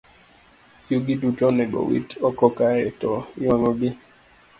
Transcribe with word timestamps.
Yugi 0.91 1.13
duto 1.21 1.43
onego 1.51 1.77
owit 1.83 2.09
oko 2.27 2.47
kae 2.57 2.83
to 2.99 3.11
iwang'ogi. 3.41 3.89